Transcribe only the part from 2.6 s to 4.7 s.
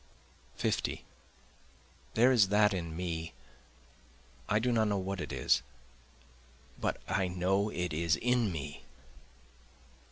in me I